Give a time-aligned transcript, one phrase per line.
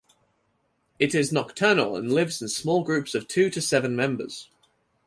[0.97, 4.49] It is nocturnal and lives in small groups of two to seven members.